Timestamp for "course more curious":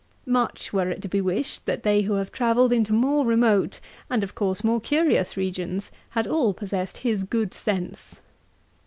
4.33-5.37